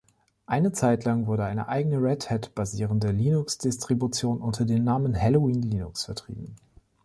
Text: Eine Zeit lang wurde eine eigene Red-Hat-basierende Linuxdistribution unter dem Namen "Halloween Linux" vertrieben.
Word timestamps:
Eine 0.47 0.71
Zeit 0.71 1.05
lang 1.05 1.27
wurde 1.27 1.43
eine 1.43 1.67
eigene 1.67 1.97
Red-Hat-basierende 2.01 3.11
Linuxdistribution 3.11 4.41
unter 4.41 4.65
dem 4.65 4.83
Namen 4.83 5.15
"Halloween 5.15 5.61
Linux" 5.61 6.05
vertrieben. 6.05 6.55